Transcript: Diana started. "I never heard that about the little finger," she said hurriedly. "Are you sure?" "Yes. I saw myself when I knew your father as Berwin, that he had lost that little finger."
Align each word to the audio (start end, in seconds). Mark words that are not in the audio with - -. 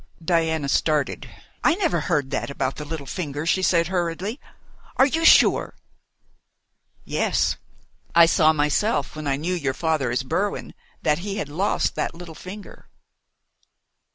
Diana 0.25 0.67
started. 0.67 1.29
"I 1.63 1.75
never 1.75 1.99
heard 1.99 2.31
that 2.31 2.49
about 2.49 2.77
the 2.77 2.85
little 2.85 3.05
finger," 3.05 3.45
she 3.45 3.61
said 3.61 3.85
hurriedly. 3.89 4.39
"Are 4.97 5.05
you 5.05 5.23
sure?" 5.23 5.75
"Yes. 7.05 7.57
I 8.15 8.25
saw 8.25 8.51
myself 8.51 9.15
when 9.15 9.27
I 9.27 9.35
knew 9.35 9.53
your 9.53 9.75
father 9.75 10.09
as 10.09 10.23
Berwin, 10.23 10.73
that 11.03 11.19
he 11.19 11.35
had 11.37 11.49
lost 11.49 11.93
that 11.93 12.15
little 12.15 12.33
finger." 12.33 12.89